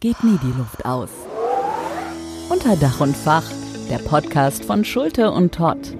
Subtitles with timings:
[0.00, 1.10] geht nie die Luft aus.
[2.48, 3.44] Unter Dach und Fach,
[3.90, 5.96] der Podcast von Schulte und Todd.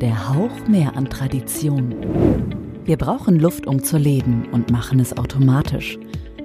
[0.00, 1.92] Der Hauch mehr an Tradition.
[2.84, 5.98] Wir brauchen Luft, um zu leben und machen es automatisch.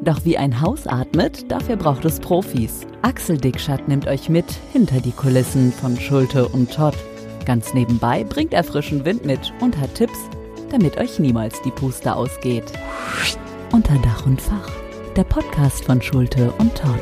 [0.04, 2.88] Doch wie ein Haus atmet, dafür braucht es Profis.
[3.04, 6.96] Axel Dickschat nimmt euch mit hinter die Kulissen von Schulte und Todd.
[7.46, 10.18] Ganz nebenbei bringt er frischen Wind mit und hat Tipps,
[10.72, 12.66] damit euch niemals die Puste ausgeht.
[13.72, 14.70] Unter Dach und Fach,
[15.18, 16.94] der Podcast von Schulte und Todd.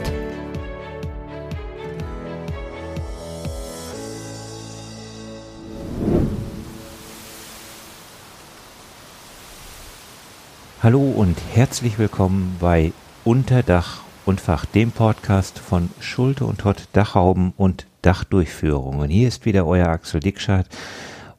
[10.81, 12.93] Hallo und herzlich willkommen bei
[13.25, 19.09] Unterdach und Fach, dem Podcast von Schulte und Todd Dachhauben und Dachdurchführungen.
[19.09, 20.67] Hier ist wieder euer Axel Dickschat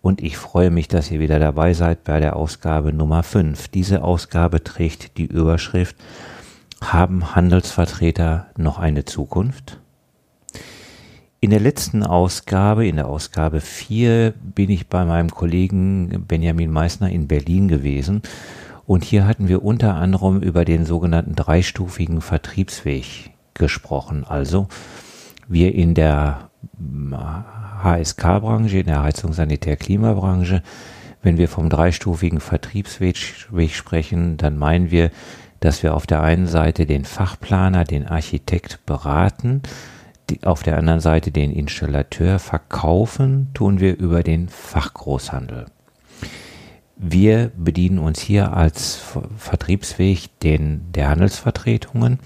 [0.02, 3.68] und ich freue mich, dass ihr wieder dabei seid bei der Ausgabe Nummer 5.
[3.68, 5.96] Diese Ausgabe trägt die Überschrift
[6.82, 9.80] Haben Handelsvertreter noch eine Zukunft?
[11.40, 17.10] In der letzten Ausgabe, in der Ausgabe 4, bin ich bei meinem Kollegen Benjamin Meissner
[17.10, 18.22] in Berlin gewesen
[18.86, 24.24] und hier hatten wir unter anderem über den sogenannten dreistufigen Vertriebsweg gesprochen.
[24.26, 24.68] Also
[25.48, 26.50] wir in der
[27.82, 30.62] HSK-Branche, in der Heizung Sanitär Klimabranche,
[31.22, 35.10] wenn wir vom dreistufigen Vertriebsweg sprechen, dann meinen wir,
[35.60, 39.62] dass wir auf der einen Seite den Fachplaner, den Architekt beraten,
[40.30, 45.66] die, auf der anderen Seite den Installateur verkaufen, tun wir über den Fachgroßhandel.
[46.96, 49.00] Wir bedienen uns hier als
[49.36, 52.18] Vertriebsweg den, der Handelsvertretungen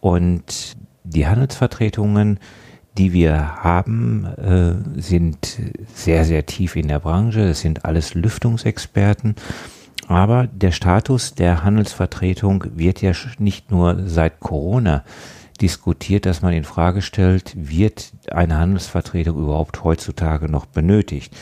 [0.00, 2.40] und die Handelsvertretungen
[2.98, 5.58] die wir haben, äh, sind
[5.94, 7.40] sehr, sehr tief in der Branche.
[7.42, 9.36] Es sind alles Lüftungsexperten.
[10.10, 15.04] Aber der Status der Handelsvertretung wird ja nicht nur seit Corona
[15.60, 21.32] diskutiert, dass man in Frage stellt, wird eine Handelsvertretung überhaupt heutzutage noch benötigt?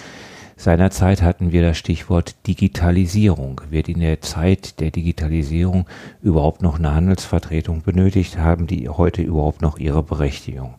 [0.58, 3.62] Seinerzeit hatten wir das Stichwort Digitalisierung.
[3.70, 5.86] Wird in der Zeit der Digitalisierung
[6.20, 8.36] überhaupt noch eine Handelsvertretung benötigt?
[8.36, 10.74] Haben die heute überhaupt noch ihre Berechtigung?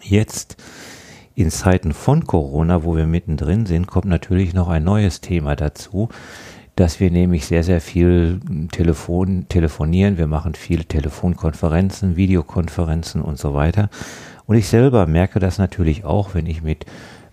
[0.00, 0.56] Jetzt
[1.34, 6.08] in Zeiten von Corona, wo wir mittendrin sind, kommt natürlich noch ein neues Thema dazu,
[6.76, 8.40] dass wir nämlich sehr, sehr viel
[8.72, 10.18] Telefon, telefonieren.
[10.18, 13.90] Wir machen viele Telefonkonferenzen, Videokonferenzen und so weiter.
[14.46, 16.84] Und ich selber merke das natürlich auch, wenn ich mit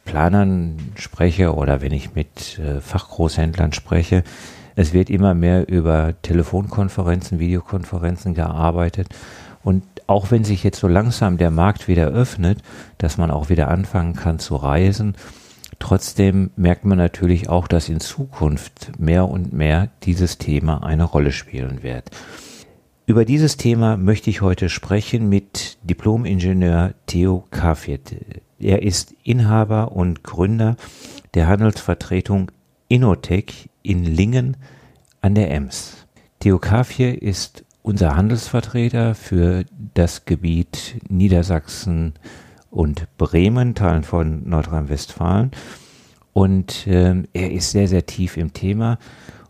[0.06, 4.24] Planern spreche oder wenn ich mit äh, Fachgroßhändlern spreche.
[4.76, 9.10] Es wird immer mehr über Telefonkonferenzen, Videokonferenzen gearbeitet.
[9.64, 12.60] Und auch wenn sich jetzt so langsam der Markt wieder öffnet,
[12.98, 15.16] dass man auch wieder anfangen kann zu reisen,
[15.82, 21.32] trotzdem merkt man natürlich auch, dass in Zukunft mehr und mehr dieses Thema eine Rolle
[21.32, 22.12] spielen wird.
[23.06, 28.16] Über dieses Thema möchte ich heute sprechen mit Diplomingenieur Theo Kafjet.
[28.60, 30.78] Er ist Inhaber und Gründer
[31.34, 32.52] der Handelsvertretung
[32.88, 34.58] Innotech in Lingen
[35.22, 36.06] an der Ems.
[36.40, 42.14] Theo Kafje ist unser Handelsvertreter für das Gebiet Niedersachsen
[42.72, 45.52] und Bremen, Teilen von Nordrhein-Westfalen.
[46.34, 48.98] Und äh, er ist sehr, sehr tief im Thema.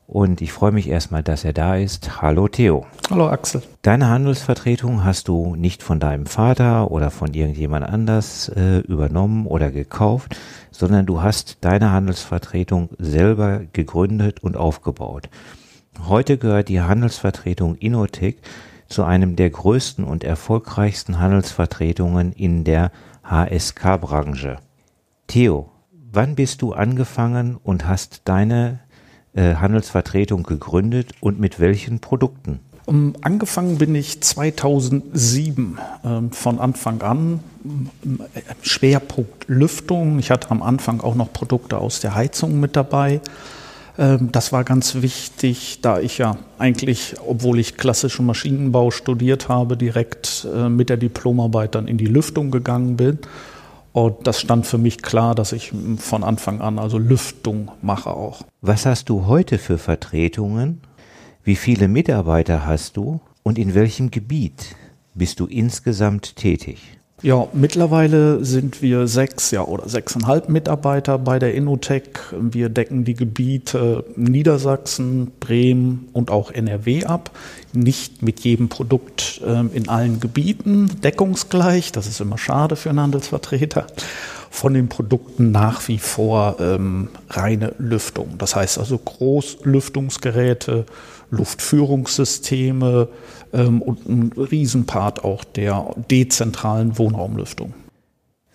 [0.08, 2.22] Und ich freue mich erstmal, dass er da ist.
[2.22, 2.86] Hallo Theo.
[3.10, 3.62] Hallo Axel.
[3.82, 9.72] Deine Handelsvertretung hast du nicht von deinem Vater oder von irgendjemand anders äh, übernommen oder
[9.72, 10.36] gekauft,
[10.70, 15.30] sondern du hast deine Handelsvertretung selber gegründet und aufgebaut.
[16.08, 18.42] Heute gehört die Handelsvertretung Innotec
[18.92, 22.92] zu einem der größten und erfolgreichsten Handelsvertretungen in der
[23.24, 24.58] HSK-Branche.
[25.28, 25.70] Theo,
[26.12, 28.80] wann bist du angefangen und hast deine
[29.34, 32.60] äh, Handelsvertretung gegründet und mit welchen Produkten?
[32.86, 37.40] Um, angefangen bin ich 2007 ähm, von Anfang an.
[38.62, 40.20] Schwerpunkt Lüftung.
[40.20, 43.22] Ich hatte am Anfang auch noch Produkte aus der Heizung mit dabei.
[43.98, 49.78] Ähm, das war ganz wichtig, da ich ja eigentlich, obwohl ich klassischen Maschinenbau studiert habe,
[49.78, 53.20] direkt äh, mit der Diplomarbeit dann in die Lüftung gegangen bin.
[53.94, 58.44] Und das stand für mich klar, dass ich von Anfang an also Lüftung mache auch.
[58.62, 60.82] Was hast du heute für Vertretungen?
[61.44, 63.20] Wie viele Mitarbeiter hast du?
[63.44, 64.76] Und in welchem Gebiet
[65.14, 67.01] bist du insgesamt tätig?
[67.24, 72.04] Ja, mittlerweile sind wir sechs ja, oder sechseinhalb Mitarbeiter bei der Innotech.
[72.32, 77.30] Wir decken die Gebiete Niedersachsen, Bremen und auch NRW ab.
[77.74, 81.92] Nicht mit jedem Produkt äh, in allen Gebieten deckungsgleich.
[81.92, 83.86] Das ist immer schade für einen Handelsvertreter.
[84.52, 88.38] von den Produkten nach wie vor ähm, reine Lüftung.
[88.38, 90.86] Das heißt also Großlüftungsgeräte,
[91.32, 93.08] Luftführungssysteme
[93.54, 97.74] ähm, und ein Riesenpart auch der dezentralen Wohnraumlüftung.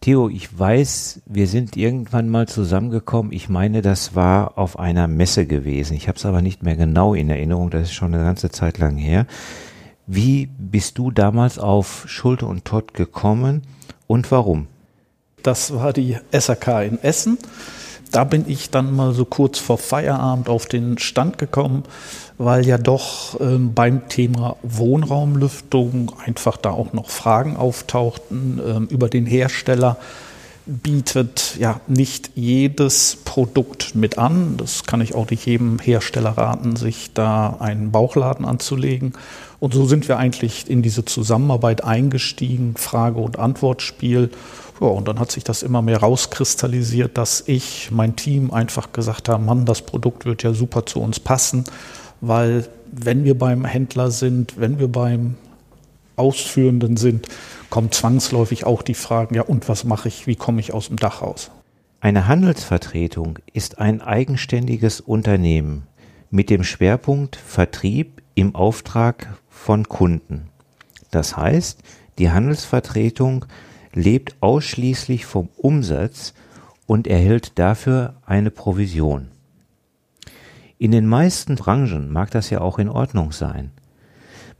[0.00, 3.32] Theo, ich weiß, wir sind irgendwann mal zusammengekommen.
[3.32, 5.94] Ich meine, das war auf einer Messe gewesen.
[5.96, 7.70] Ich habe es aber nicht mehr genau in Erinnerung.
[7.70, 9.26] Das ist schon eine ganze Zeit lang her.
[10.06, 13.62] Wie bist du damals auf Schulte und Todd gekommen
[14.06, 14.68] und warum?
[15.42, 17.38] Das war die SAK in Essen.
[18.12, 21.84] Da bin ich dann mal so kurz vor Feierabend auf den Stand gekommen,
[22.38, 29.08] weil ja doch ähm, beim Thema Wohnraumlüftung einfach da auch noch Fragen auftauchten ähm, über
[29.08, 29.96] den Hersteller
[30.66, 34.56] bietet ja nicht jedes Produkt mit an.
[34.56, 39.12] Das kann ich auch nicht jedem Hersteller raten, sich da einen Bauchladen anzulegen.
[39.60, 44.30] Und so sind wir eigentlich in diese Zusammenarbeit eingestiegen, Frage- und Antwortspiel.
[44.80, 49.28] Ja, und dann hat sich das immer mehr rauskristallisiert, dass ich, mein Team einfach gesagt
[49.28, 51.64] haben, Mann, das Produkt wird ja super zu uns passen,
[52.20, 55.36] weil wenn wir beim Händler sind, wenn wir beim
[56.16, 57.28] Ausführenden sind,
[57.70, 60.96] kommen zwangsläufig auch die Fragen, ja und was mache ich, wie komme ich aus dem
[60.96, 61.50] Dach raus?
[62.00, 65.86] Eine Handelsvertretung ist ein eigenständiges Unternehmen
[66.30, 70.48] mit dem Schwerpunkt Vertrieb im Auftrag von Kunden.
[71.10, 71.80] Das heißt,
[72.18, 73.46] die Handelsvertretung
[73.96, 76.34] lebt ausschließlich vom Umsatz
[76.86, 79.28] und erhält dafür eine Provision.
[80.78, 83.72] In den meisten Branchen mag das ja auch in Ordnung sein.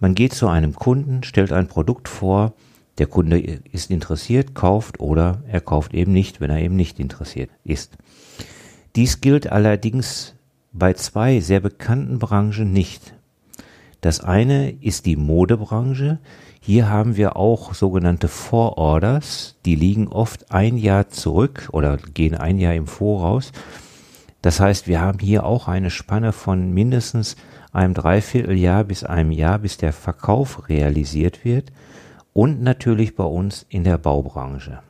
[0.01, 2.55] Man geht zu einem Kunden, stellt ein Produkt vor,
[2.99, 7.51] der Kunde ist interessiert, kauft oder er kauft eben nicht, wenn er eben nicht interessiert
[7.63, 7.99] ist.
[8.97, 10.35] Dies gilt allerdings
[10.73, 13.13] bei zwei sehr bekannten Branchen nicht.
[14.01, 16.19] Das eine ist die Modebranche.
[16.67, 22.59] Hier haben wir auch sogenannte Vororders, die liegen oft ein Jahr zurück oder gehen ein
[22.59, 23.53] Jahr im Voraus.
[24.43, 27.37] Das heißt, wir haben hier auch eine Spanne von mindestens
[27.73, 31.71] einem Dreivierteljahr bis einem Jahr, bis der Verkauf realisiert wird
[32.33, 34.81] und natürlich bei uns in der Baubranche.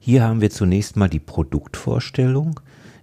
[0.00, 2.58] Hier haben wir zunächst mal die Produktvorstellung,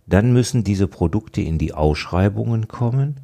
[0.06, 3.22] dann müssen diese Produkte in die Ausschreibungen kommen,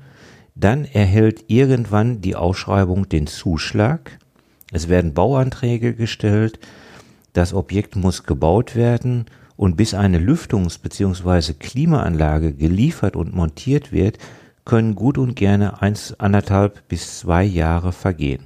[0.56, 4.20] dann erhält irgendwann die Ausschreibung den Zuschlag,
[4.74, 6.60] es werden Bauanträge gestellt,
[7.34, 9.26] das Objekt muss gebaut werden
[9.56, 11.54] und bis eine Lüftungs- bzw.
[11.54, 14.18] Klimaanlage geliefert und montiert wird,
[14.66, 18.44] können gut und gerne eins, anderthalb bis zwei Jahre vergehen.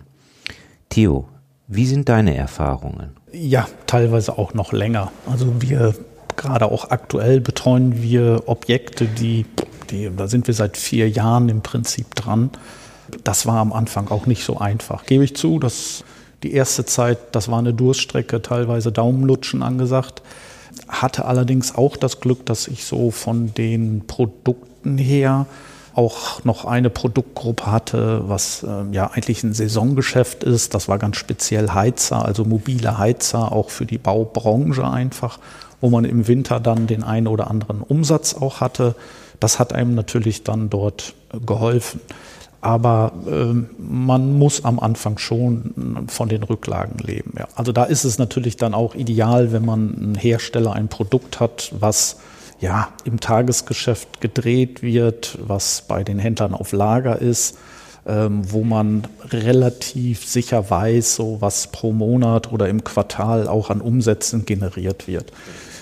[0.90, 1.28] Theo,
[1.68, 3.12] wie sind deine Erfahrungen?
[3.32, 5.12] Ja, teilweise auch noch länger.
[5.30, 5.94] Also wir
[6.36, 9.46] gerade auch aktuell betreuen wir Objekte, die,
[9.90, 12.52] die, da sind wir seit vier Jahren im Prinzip dran.
[13.24, 15.06] Das war am Anfang auch nicht so einfach.
[15.06, 16.04] Gebe ich zu, dass
[16.44, 20.22] die erste Zeit, das war eine Durststrecke, teilweise Daumenlutschen angesagt.
[20.88, 25.48] Hatte allerdings auch das Glück, dass ich so von den Produkten her
[25.98, 30.76] auch noch eine Produktgruppe hatte, was äh, ja eigentlich ein Saisongeschäft ist.
[30.76, 35.40] Das war ganz speziell Heizer, also mobile Heizer, auch für die Baubranche einfach,
[35.82, 38.94] wo man im Winter dann den einen oder anderen Umsatz auch hatte.
[39.40, 42.00] Das hat einem natürlich dann dort geholfen.
[42.62, 47.34] Aber äh, man muss am Anfang schon von den Rücklagen leben.
[47.38, 47.48] Ja.
[47.56, 51.72] Also da ist es natürlich dann auch ideal, wenn man einen Hersteller ein Produkt hat,
[51.80, 52.18] was
[52.60, 57.58] ja, im Tagesgeschäft gedreht wird, was bei den Händlern auf Lager ist,
[58.08, 63.82] ähm, wo man relativ sicher weiß, so was pro Monat oder im Quartal auch an
[63.82, 65.32] Umsätzen generiert wird.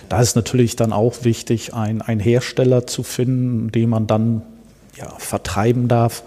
[0.09, 4.41] Da ist natürlich dann auch wichtig, ein, ein Hersteller zu finden, den man dann
[4.97, 6.23] ja, vertreiben darf,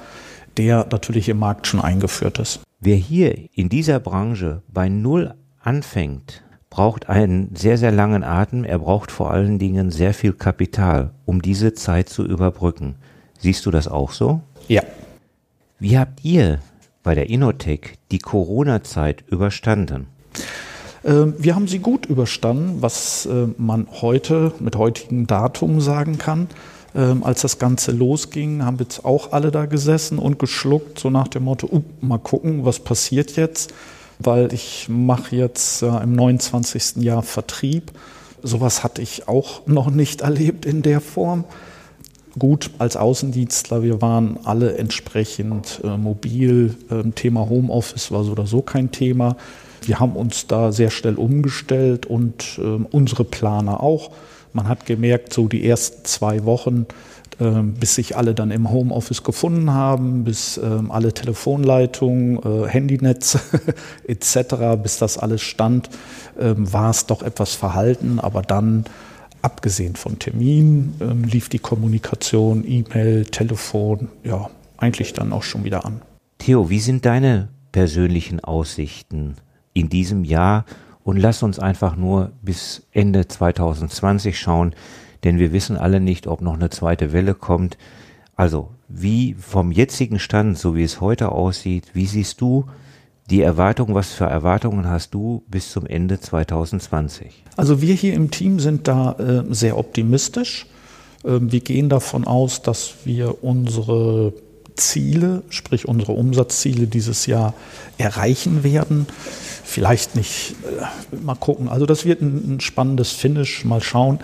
[0.58, 2.60] der natürlich im Markt schon eingeführt ist.
[2.80, 8.64] Wer hier in dieser Branche bei Null anfängt, braucht einen sehr, sehr langen Atem.
[8.64, 12.96] Er braucht vor allen Dingen sehr viel Kapital, um diese Zeit zu überbrücken.
[13.38, 14.42] Siehst du das auch so?
[14.68, 14.82] Ja.
[15.78, 16.58] Wie habt ihr
[17.02, 20.08] bei der Innotech die Corona-Zeit überstanden?
[21.04, 26.48] Ähm, wir haben sie gut überstanden, was äh, man heute mit heutigem Datum sagen kann.
[26.98, 31.08] Ähm, als das Ganze losging, haben wir jetzt auch alle da gesessen und geschluckt, so
[31.08, 33.72] nach dem Motto, uh, mal gucken, was passiert jetzt
[34.18, 36.96] weil ich mache jetzt äh, im 29.
[36.96, 37.92] Jahr Vertrieb.
[38.42, 41.44] Sowas hatte ich auch noch nicht erlebt in der Form.
[42.38, 46.76] Gut, als Außendienstler, wir waren alle entsprechend äh, mobil.
[46.90, 49.36] Ähm, Thema Homeoffice war so oder so kein Thema.
[49.82, 54.10] Wir haben uns da sehr schnell umgestellt und äh, unsere Planer auch.
[54.52, 56.86] Man hat gemerkt, so die ersten zwei Wochen,
[57.40, 63.40] ähm, bis sich alle dann im Homeoffice gefunden haben, bis ähm, alle Telefonleitungen, äh, Handynetze
[64.08, 65.88] etc., bis das alles stand,
[66.40, 68.18] ähm, war es doch etwas verhalten.
[68.18, 68.84] Aber dann,
[69.40, 76.02] abgesehen von Terminen, lief die Kommunikation, E-Mail, Telefon, ja, eigentlich dann auch schon wieder an.
[76.38, 79.36] Theo, wie sind deine persönlichen Aussichten
[79.74, 80.64] in diesem Jahr?
[81.08, 84.74] Und lass uns einfach nur bis Ende 2020 schauen
[85.24, 87.76] denn wir wissen alle nicht, ob noch eine zweite Welle kommt.
[88.36, 92.66] Also, wie vom jetzigen Stand, so wie es heute aussieht, wie siehst du
[93.28, 97.44] die Erwartungen, was für Erwartungen hast du bis zum Ende 2020?
[97.56, 100.66] Also wir hier im Team sind da äh, sehr optimistisch.
[101.24, 104.32] Äh, wir gehen davon aus, dass wir unsere
[104.78, 107.54] Ziele, sprich unsere Umsatzziele dieses Jahr
[107.98, 109.06] erreichen werden.
[109.64, 111.68] Vielleicht nicht, äh, mal gucken.
[111.68, 114.18] Also das wird ein, spannendes Finish, mal schauen.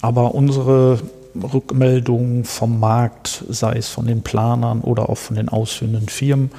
[0.00, 1.00] Aber unsere
[1.34, 6.50] Rückmeldungen vom Markt, sei es von den Planern oder auch von den ausführenden Firmen,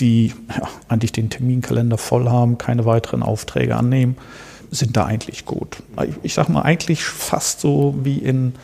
[0.00, 4.16] die ja, eigentlich den Terminkalender voll haben, keine weiteren Aufträge annehmen,
[4.70, 5.82] sind da eigentlich gut.
[6.22, 8.54] Ich sage mal eigentlich fast so wie in,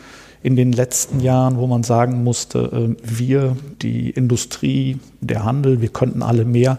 [0.43, 5.88] in den letzten Jahren, wo man sagen musste, ähm, wir, die Industrie, der Handel, wir
[5.88, 6.78] könnten alle mehr,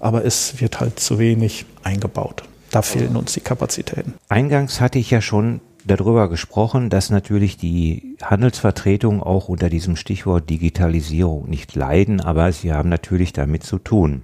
[0.00, 2.44] aber es wird halt zu wenig eingebaut.
[2.70, 4.14] Da fehlen uns die Kapazitäten.
[4.28, 10.50] Eingangs hatte ich ja schon darüber gesprochen, dass natürlich die Handelsvertretungen auch unter diesem Stichwort
[10.50, 14.22] Digitalisierung nicht leiden, aber sie haben natürlich damit zu tun.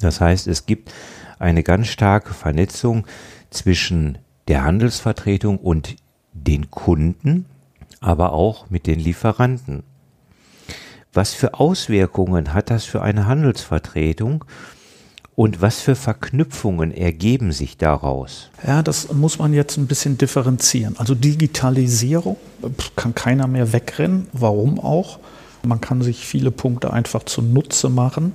[0.00, 0.92] Das heißt, es gibt
[1.38, 3.06] eine ganz starke Vernetzung
[3.50, 4.18] zwischen
[4.48, 5.96] der Handelsvertretung und
[6.32, 7.46] den Kunden,
[8.02, 9.82] aber auch mit den Lieferanten.
[11.12, 14.44] Was für Auswirkungen hat das für eine Handelsvertretung?
[15.34, 18.50] Und was für Verknüpfungen ergeben sich daraus?
[18.66, 20.96] Ja, das muss man jetzt ein bisschen differenzieren.
[20.98, 22.36] Also Digitalisierung
[22.96, 24.26] kann keiner mehr wegrennen.
[24.32, 25.18] Warum auch?
[25.62, 28.32] Man kann sich viele Punkte einfach zunutze machen.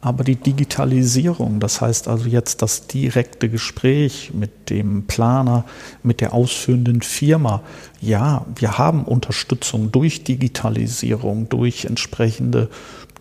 [0.00, 5.64] Aber die Digitalisierung, das heißt also jetzt das direkte Gespräch mit dem Planer,
[6.04, 7.62] mit der ausführenden Firma,
[8.00, 12.68] ja, wir haben Unterstützung durch Digitalisierung, durch entsprechende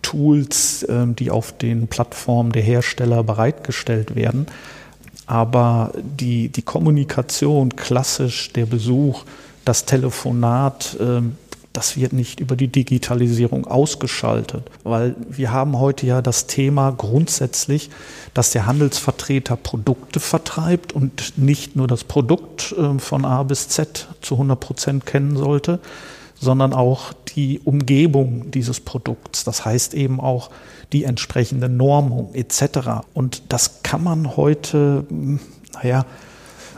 [0.03, 4.46] Tools, ähm, die auf den Plattformen der Hersteller bereitgestellt werden.
[5.25, 9.24] Aber die, die Kommunikation, klassisch der Besuch,
[9.65, 11.38] das Telefonat, ähm,
[11.77, 17.91] das wird nicht über die Digitalisierung ausgeschaltet, weil wir haben heute ja das Thema grundsätzlich,
[18.34, 24.07] dass der Handelsvertreter Produkte vertreibt und nicht nur das Produkt ähm, von A bis Z
[24.24, 25.79] zu 100 Prozent kennen sollte,
[26.39, 29.43] sondern auch die Umgebung dieses Produkts.
[29.43, 30.50] Das heißt eben auch
[30.93, 33.05] die entsprechende Normung etc.
[33.13, 35.05] Und das kann man heute,
[35.75, 36.07] naja,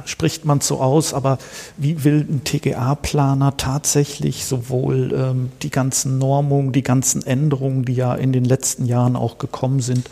[0.06, 1.38] spricht man so aus, aber
[1.78, 8.14] wie will ein TGA-Planer tatsächlich sowohl ähm, die ganzen Normungen, die ganzen Änderungen, die ja
[8.16, 10.10] in den letzten Jahren auch gekommen sind,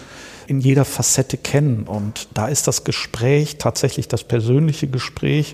[0.48, 1.84] in jeder Facette kennen.
[1.84, 5.54] Und da ist das Gespräch, tatsächlich das persönliche Gespräch,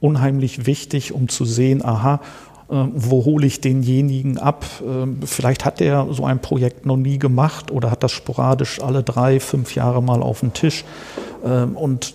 [0.00, 2.20] unheimlich wichtig, um zu sehen, aha,
[2.70, 4.64] ähm, wo hole ich denjenigen ab?
[4.84, 9.02] Ähm, vielleicht hat er so ein Projekt noch nie gemacht oder hat das sporadisch alle
[9.02, 10.84] drei, fünf Jahre mal auf den Tisch.
[11.44, 12.14] Ähm, und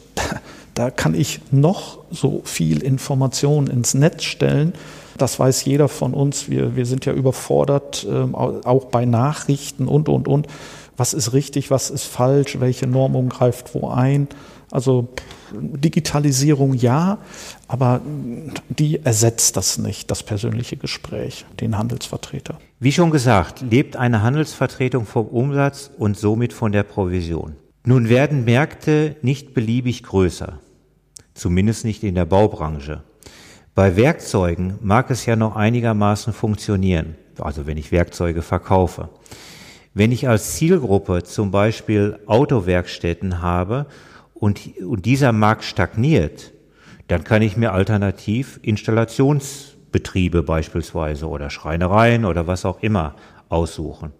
[0.73, 4.73] da kann ich noch so viel Information ins Netz stellen.
[5.17, 6.49] Das weiß jeder von uns.
[6.49, 10.47] Wir, wir sind ja überfordert, auch bei Nachrichten und, und, und.
[10.97, 14.27] Was ist richtig, was ist falsch, welche Normung greift wo ein?
[14.71, 15.09] Also
[15.51, 17.19] Digitalisierung ja,
[17.67, 18.01] aber
[18.69, 22.57] die ersetzt das nicht, das persönliche Gespräch, den Handelsvertreter.
[22.79, 27.55] Wie schon gesagt, lebt eine Handelsvertretung vom Umsatz und somit von der Provision.
[27.85, 30.59] Nun werden Märkte nicht beliebig größer,
[31.33, 33.03] zumindest nicht in der Baubranche.
[33.75, 39.09] Bei Werkzeugen mag es ja noch einigermaßen funktionieren, also wenn ich Werkzeuge verkaufe.
[39.93, 43.85] Wenn ich als Zielgruppe zum Beispiel Autowerkstätten habe
[44.33, 46.53] und, und dieser Markt stagniert,
[47.09, 53.15] dann kann ich mir alternativ Installationsbetriebe beispielsweise oder Schreinereien oder was auch immer
[53.49, 54.13] aussuchen.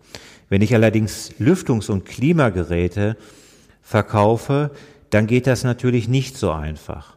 [0.49, 3.15] Wenn ich allerdings Lüftungs- und Klimageräte
[3.83, 4.71] verkaufe,
[5.11, 7.15] dann geht das natürlich nicht so einfach.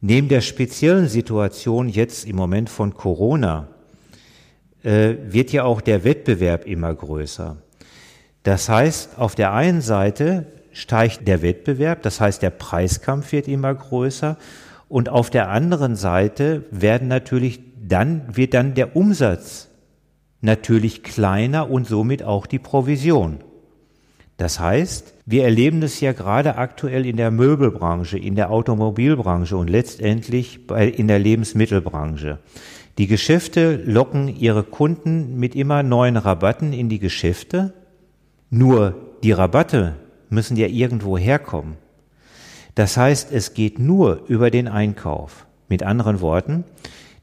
[0.00, 3.68] Neben der speziellen Situation jetzt im Moment von Corona
[4.82, 7.58] äh, wird ja auch der Wettbewerb immer größer.
[8.42, 13.74] Das heißt, auf der einen Seite steigt der Wettbewerb, das heißt der Preiskampf wird immer
[13.74, 14.36] größer
[14.88, 19.68] und auf der anderen Seite werden natürlich dann wird dann der Umsatz
[20.40, 23.38] natürlich kleiner und somit auch die Provision.
[24.36, 29.70] Das heißt, wir erleben es ja gerade aktuell in der Möbelbranche, in der Automobilbranche und
[29.70, 32.38] letztendlich bei, in der Lebensmittelbranche.
[32.98, 37.72] Die Geschäfte locken ihre Kunden mit immer neuen Rabatten in die Geschäfte.
[38.50, 39.94] Nur die Rabatte
[40.30, 41.74] müssen ja irgendwo herkommen.
[42.74, 45.46] Das heißt, es geht nur über den Einkauf.
[45.68, 46.64] Mit anderen Worten,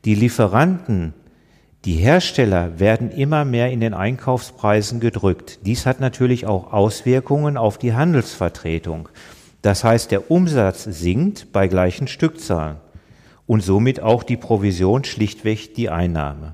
[0.06, 1.13] die Lieferanten,
[1.86, 5.60] die Hersteller werden immer mehr in den Einkaufspreisen gedrückt.
[5.66, 9.10] Dies hat natürlich auch Auswirkungen auf die Handelsvertretung.
[9.64, 12.78] Das heißt, der Umsatz sinkt bei gleichen Stückzahlen
[13.48, 16.54] und somit auch die Provision schlichtweg die Einnahme.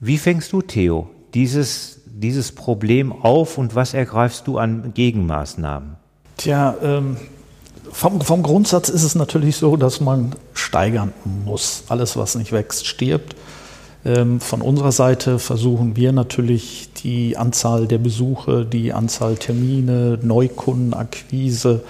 [0.00, 5.96] Wie fängst du, Theo, dieses, dieses Problem auf und was ergreifst du an Gegenmaßnahmen?
[6.36, 7.16] Tja, ähm,
[7.90, 11.12] vom, vom Grundsatz ist es natürlich so, dass man steigern
[11.44, 11.84] muss.
[11.88, 13.34] Alles, was nicht wächst, stirbt.
[14.04, 21.84] Ähm, von unserer Seite versuchen wir natürlich die Anzahl der Besuche, die Anzahl Termine, Neukundenakquise,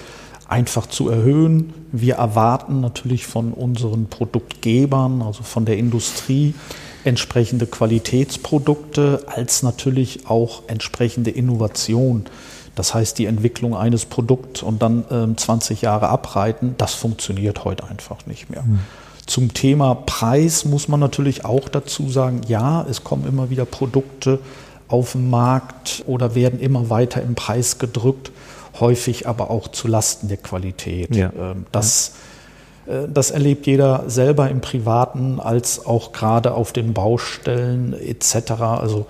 [0.47, 1.73] einfach zu erhöhen.
[1.91, 6.55] Wir erwarten natürlich von unseren Produktgebern, also von der Industrie,
[7.05, 12.27] entsprechende Qualitätsprodukte als natürlich auch entsprechende Innovation.
[12.75, 17.85] Das heißt, die Entwicklung eines Produkts und dann ähm, 20 Jahre abreiten, das funktioniert heute
[17.89, 18.63] einfach nicht mehr.
[18.63, 18.81] Mhm.
[19.27, 24.41] Zum Thema Preis muss man natürlich auch dazu sagen, ja, es kommen immer wieder Produkte
[24.89, 28.33] auf den Markt oder werden immer weiter im Preis gedrückt
[28.81, 31.15] häufig aber auch zu Lasten der Qualität.
[31.15, 31.33] Ja.
[31.39, 32.15] Ähm, das.
[32.87, 38.53] Äh, das erlebt jeder selber im Privaten als auch gerade auf den Baustellen etc.
[38.61, 39.07] Also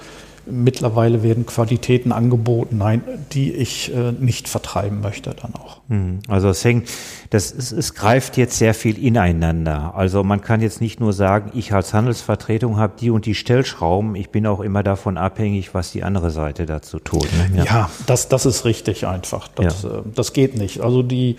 [0.47, 5.81] Mittlerweile werden Qualitäten angeboten, nein, die ich äh, nicht vertreiben möchte dann auch.
[5.89, 6.89] Hm, also es hängt,
[7.31, 9.95] das ist, es greift jetzt sehr viel ineinander.
[9.95, 14.17] Also man kann jetzt nicht nur sagen, ich als Handelsvertretung habe die und die Stellschrauben.
[14.17, 17.23] Ich bin auch immer davon abhängig, was die andere Seite dazu tut.
[17.23, 17.59] Ne?
[17.59, 17.65] Ja.
[17.65, 19.49] ja, das, das ist richtig einfach.
[19.49, 19.99] Das, ja.
[19.99, 20.81] äh, das geht nicht.
[20.81, 21.37] Also die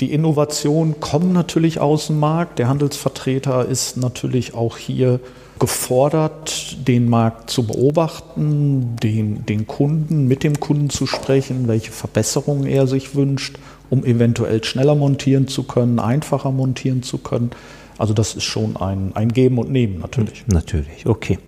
[0.00, 2.58] die Innovationen kommen natürlich aus dem Markt.
[2.58, 5.20] Der Handelsvertreter ist natürlich auch hier
[5.58, 12.66] gefordert, den Markt zu beobachten, den, den Kunden, mit dem Kunden zu sprechen, welche Verbesserungen
[12.66, 13.58] er sich wünscht,
[13.90, 17.50] um eventuell schneller montieren zu können, einfacher montieren zu können.
[17.96, 20.44] Also das ist schon ein, ein Geben und Nehmen natürlich.
[20.46, 21.38] Natürlich, okay.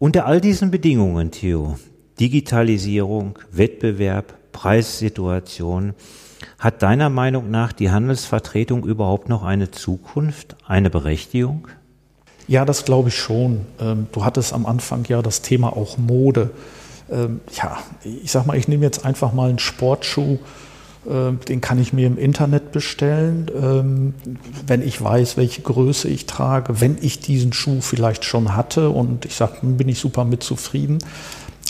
[0.00, 1.78] Unter all diesen Bedingungen, Theo,
[2.18, 5.94] Digitalisierung, Wettbewerb, Preissituation,
[6.58, 11.68] hat deiner Meinung nach die Handelsvertretung überhaupt noch eine Zukunft, eine Berechtigung?
[12.48, 13.66] Ja, das glaube ich schon.
[13.80, 16.50] Ähm, du hattest am Anfang ja das Thema auch Mode.
[17.10, 20.38] Ähm, ja, ich sag mal, ich nehme jetzt einfach mal einen Sportschuh,
[21.08, 24.14] ähm, den kann ich mir im Internet bestellen,
[24.66, 29.24] wenn ich weiß, welche Größe ich trage, wenn ich diesen Schuh vielleicht schon hatte und
[29.24, 30.98] ich sage, bin ich super mit zufrieden.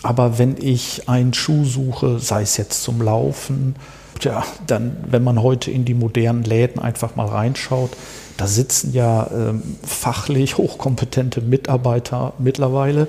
[0.02, 3.74] Aber wenn ich einen Schuh suche, sei es jetzt zum Laufen,
[4.24, 7.90] ja, dann, wenn man heute in die modernen Läden einfach mal reinschaut,
[8.36, 13.08] da sitzen ja ähm, fachlich hochkompetente Mitarbeiter mittlerweile,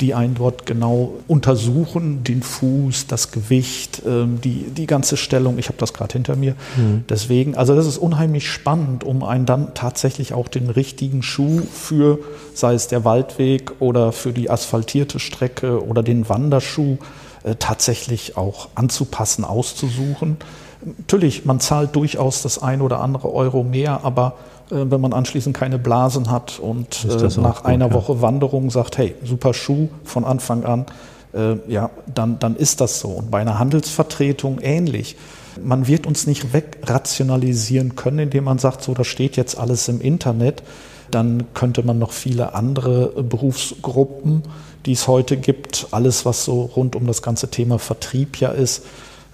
[0.00, 5.58] die einen dort genau untersuchen, den Fuß, das Gewicht, ähm, die, die ganze Stellung.
[5.58, 6.54] Ich habe das gerade hinter mir.
[6.76, 7.04] Mhm.
[7.08, 12.18] Deswegen, also das ist unheimlich spannend, um einen dann tatsächlich auch den richtigen Schuh für,
[12.54, 17.27] sei es der Waldweg oder für die asphaltierte Strecke oder den Wanderschuh, äh,
[17.58, 20.36] tatsächlich auch anzupassen, auszusuchen.
[20.84, 24.34] Natürlich, man zahlt durchaus das ein oder andere Euro mehr, aber
[24.70, 27.94] äh, wenn man anschließend keine Blasen hat und äh, nach gut, einer ja.
[27.94, 30.86] Woche Wanderung sagt, hey, super Schuh von Anfang an,
[31.34, 33.08] äh, ja, dann, dann ist das so.
[33.08, 35.16] Und bei einer Handelsvertretung ähnlich.
[35.62, 40.00] Man wird uns nicht wegrationalisieren können, indem man sagt, so, das steht jetzt alles im
[40.00, 40.62] Internet.
[41.10, 44.42] Dann könnte man noch viele andere Berufsgruppen,
[44.86, 48.84] die es heute gibt, alles, was so rund um das ganze Thema Vertrieb ja ist,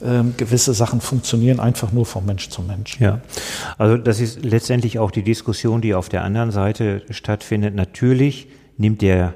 [0.02, 3.00] ähm, gewisse Sachen funktionieren einfach nur von Mensch zu Mensch.
[3.00, 3.20] Ja,
[3.78, 7.74] also das ist letztendlich auch die Diskussion, die auf der anderen Seite stattfindet.
[7.74, 9.34] Natürlich nimmt der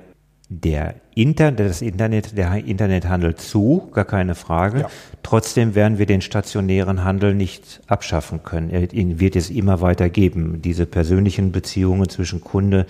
[0.50, 4.80] der Internet, das Internet, der Internethandel zu, gar keine Frage.
[4.80, 4.90] Ja.
[5.22, 8.70] Trotzdem werden wir den stationären Handel nicht abschaffen können.
[8.92, 10.62] Ihn wird es immer weiter geben.
[10.62, 12.86] Diese persönlichen Beziehungen zwischen Kunde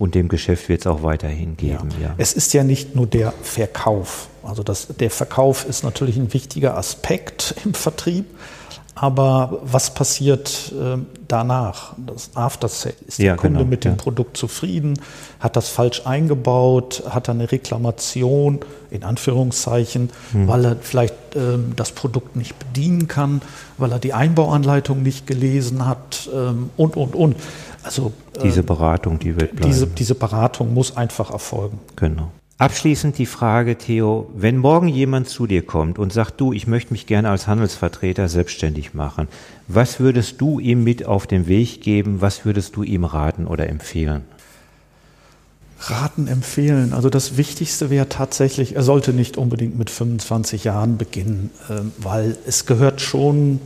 [0.00, 1.90] und dem Geschäft wird es auch weiterhin geben.
[2.00, 2.08] Ja.
[2.08, 2.14] ja.
[2.16, 4.28] Es ist ja nicht nur der Verkauf.
[4.42, 8.24] Also das, der Verkauf ist natürlich ein wichtiger Aspekt im Vertrieb.
[8.94, 11.94] Aber was passiert äh, danach?
[11.98, 12.94] Das After Sale.
[13.06, 13.96] Ist der Kunde genau, mit dem ja.
[13.96, 15.00] Produkt zufrieden?
[15.38, 17.02] Hat das falsch eingebaut?
[17.08, 18.60] Hat er eine Reklamation,
[18.90, 20.48] in Anführungszeichen, hm.
[20.48, 23.42] weil er vielleicht äh, das Produkt nicht bedienen kann,
[23.78, 27.36] weil er die Einbauanleitung nicht gelesen hat ähm, und, und, und.
[27.82, 28.12] Also
[28.42, 29.70] diese ähm, Beratung, die wird bleiben.
[29.70, 31.78] Diese, diese Beratung muss einfach erfolgen.
[31.96, 32.30] Genau.
[32.58, 36.92] Abschließend die Frage, Theo, wenn morgen jemand zu dir kommt und sagt, du, ich möchte
[36.92, 39.28] mich gerne als Handelsvertreter selbstständig machen,
[39.66, 43.66] was würdest du ihm mit auf den Weg geben, was würdest du ihm raten oder
[43.70, 44.24] empfehlen?
[45.80, 46.92] Raten empfehlen.
[46.92, 52.36] Also das Wichtigste wäre tatsächlich, er sollte nicht unbedingt mit 25 Jahren beginnen, ähm, weil
[52.46, 53.60] es gehört schon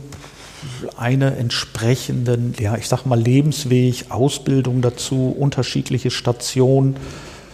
[0.97, 6.97] eine entsprechenden, ja, ich sag mal, Lebensweg, Ausbildung dazu, unterschiedliche Stationen,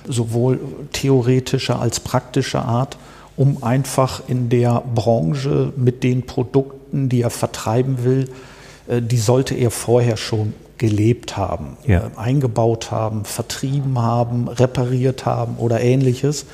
[0.07, 0.59] sowohl
[0.91, 2.97] theoretischer als praktischer Art,
[3.37, 8.29] um einfach in der Branche mit den Produkten, die er vertreiben will,
[8.87, 11.99] äh, die sollte er vorher schon gelebt haben, ja.
[11.99, 16.45] äh, eingebaut haben, vertrieben haben, repariert haben oder ähnliches.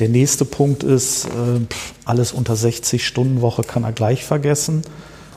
[0.00, 1.28] Der nächste Punkt ist, äh,
[2.04, 4.82] alles unter 60 Stunden Woche kann er gleich vergessen.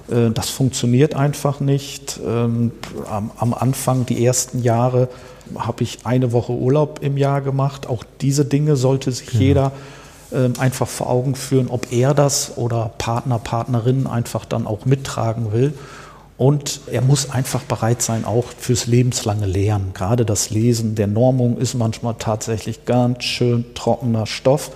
[0.09, 2.19] Äh, das funktioniert einfach nicht.
[2.25, 2.71] Ähm,
[3.09, 5.09] am, Anfang, die ersten Jahre,
[5.57, 7.87] habe ich eine Woche Urlaub im Jahr gemacht.
[7.87, 9.39] Auch diese Dinge sollte sich ja.
[9.39, 9.71] jeder
[10.31, 15.53] ähm, einfach vor Augen führen, ob er das oder Partner, Partnerinnen einfach dann auch mittragen
[15.53, 15.73] will.
[16.37, 19.91] Und er muss einfach bereit sein, auch fürs lebenslange Lernen.
[19.93, 24.71] Gerade das Lesen der Normung ist manchmal tatsächlich ganz schön trockener Stoff.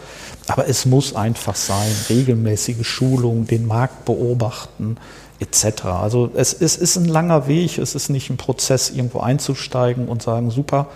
[0.47, 4.97] Aber es muss einfach sein, regelmäßige Schulung, den Markt beobachten
[5.39, 5.85] etc.
[5.85, 10.21] Also es, es ist ein langer Weg, es ist nicht ein Prozess, irgendwo einzusteigen und
[10.21, 10.87] sagen, super,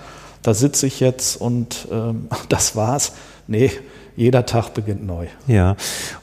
[0.44, 3.14] da sitze ich jetzt und ähm, das war's.
[3.48, 3.72] Nee,
[4.16, 5.28] jeder Tag beginnt neu.
[5.48, 5.76] Ja,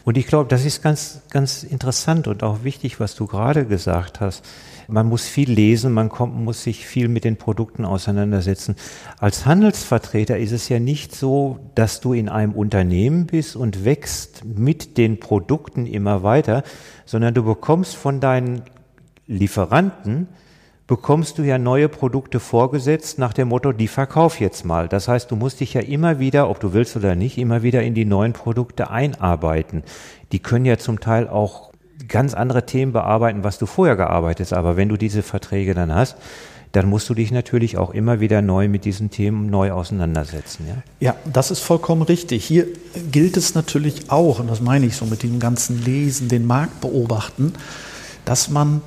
[0.05, 4.21] und ich glaube, das ist ganz, ganz interessant und auch wichtig, was du gerade gesagt
[4.21, 4.45] hast.
[4.89, 8.77] Man muss viel lesen, man kommt, muss sich viel mit den Produkten auseinandersetzen.
[9.19, 14.45] Als Handelsvertreter ist es ja nicht so, dass du in einem Unternehmen bist und wächst
[14.45, 16.63] mit den Produkten immer weiter,
[17.07, 18.63] sondern du bekommst von deinen
[19.27, 20.29] Lieferanten
[20.93, 24.89] bekommst du ja neue Produkte vorgesetzt nach dem Motto, die verkauf jetzt mal.
[24.89, 27.83] Das heißt, du musst dich ja immer wieder, ob du willst oder nicht, immer wieder
[27.83, 29.85] in die neuen Produkte einarbeiten.
[30.33, 31.71] Die können ja zum Teil auch
[32.09, 34.53] ganz andere Themen bearbeiten, was du vorher gearbeitet hast.
[34.53, 36.19] Aber wenn du diese Verträge dann hast,
[36.73, 40.67] dann musst du dich natürlich auch immer wieder neu mit diesen Themen neu auseinandersetzen.
[40.69, 42.45] Ja, ja das ist vollkommen richtig.
[42.45, 42.67] Hier
[43.11, 46.83] gilt es natürlich auch, und das meine ich so mit dem ganzen Lesen, den Markt
[46.83, 47.55] beobachten,
[48.27, 48.83] dass man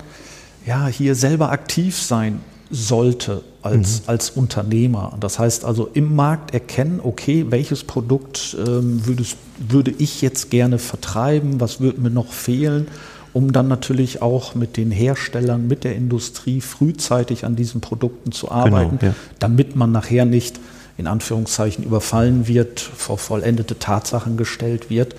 [0.65, 4.09] ja, hier selber aktiv sein sollte als, mhm.
[4.09, 5.15] als Unternehmer.
[5.19, 10.79] Das heißt also im Markt erkennen, okay, welches Produkt ähm, würdest, würde ich jetzt gerne
[10.79, 12.87] vertreiben, was würde mir noch fehlen,
[13.33, 18.47] um dann natürlich auch mit den Herstellern, mit der Industrie frühzeitig an diesen Produkten zu
[18.47, 19.15] genau, arbeiten, genau, ja.
[19.39, 20.59] damit man nachher nicht
[20.97, 25.15] in Anführungszeichen überfallen wird, vor vollendete Tatsachen gestellt wird,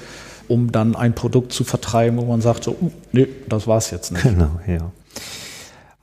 [0.48, 4.10] um dann ein Produkt zu vertreiben, wo man sagt, so, uh, nee, das war's jetzt
[4.12, 4.22] nicht.
[4.22, 4.90] Genau, ja.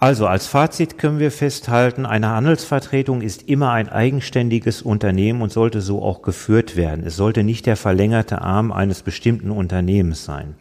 [0.03, 5.79] Also als Fazit können wir festhalten, eine Handelsvertretung ist immer ein eigenständiges Unternehmen und sollte
[5.79, 7.05] so auch geführt werden.
[7.05, 10.55] Es sollte nicht der verlängerte Arm eines bestimmten Unternehmens sein.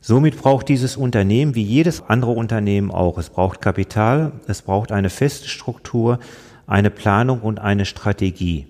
[0.00, 3.18] Somit braucht dieses Unternehmen wie jedes andere Unternehmen auch.
[3.18, 6.18] Es braucht Kapital, es braucht eine feste Struktur,
[6.66, 8.66] eine Planung und eine Strategie.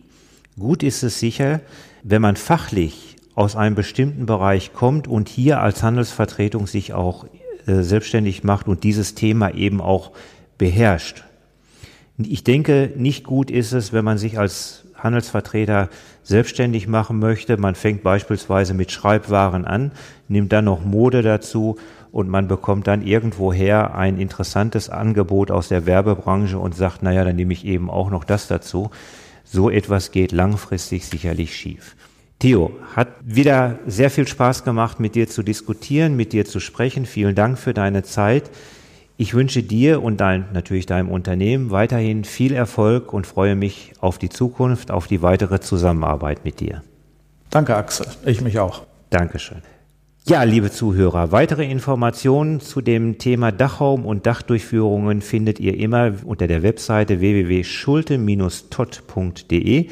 [0.58, 1.60] Gut ist es sicher,
[2.02, 7.24] wenn man fachlich aus einem bestimmten Bereich kommt und hier als Handelsvertretung sich auch
[7.70, 10.10] äh, selbstständig macht und dieses Thema eben auch
[10.58, 11.24] beherrscht.
[12.18, 15.88] Ich denke, nicht gut ist es, wenn man sich als Handelsvertreter
[16.22, 17.56] selbstständig machen möchte.
[17.56, 19.92] Man fängt beispielsweise mit Schreibwaren an,
[20.28, 21.76] nimmt dann noch Mode dazu
[22.12, 27.36] und man bekommt dann irgendwoher ein interessantes Angebot aus der Werbebranche und sagt, naja, dann
[27.36, 28.90] nehme ich eben auch noch das dazu.
[29.44, 31.96] So etwas geht langfristig sicherlich schief.
[32.40, 37.04] Theo, hat wieder sehr viel Spaß gemacht, mit dir zu diskutieren, mit dir zu sprechen.
[37.04, 38.50] Vielen Dank für deine Zeit.
[39.18, 44.16] Ich wünsche dir und dein, natürlich deinem Unternehmen weiterhin viel Erfolg und freue mich auf
[44.16, 46.82] die Zukunft, auf die weitere Zusammenarbeit mit dir.
[47.50, 48.06] Danke, Axel.
[48.24, 48.86] Ich mich auch.
[49.10, 49.58] Dankeschön.
[50.26, 56.46] Ja, liebe Zuhörer, weitere Informationen zu dem Thema Dachraum und Dachdurchführungen findet ihr immer unter
[56.46, 59.90] der Webseite www.schulte-todd.de.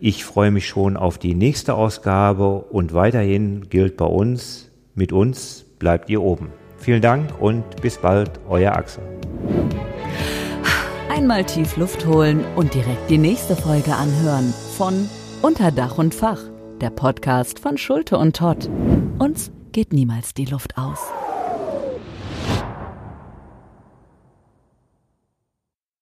[0.00, 5.64] Ich freue mich schon auf die nächste Ausgabe und weiterhin gilt bei uns, mit uns
[5.78, 6.50] bleibt ihr oben.
[6.78, 9.02] Vielen Dank und bis bald, euer Axel.
[11.08, 15.08] Einmal tief Luft holen und direkt die nächste Folge anhören von
[15.42, 16.40] Unter Dach und Fach,
[16.80, 18.68] der Podcast von Schulte und Todd.
[19.18, 20.98] Uns geht niemals die Luft aus.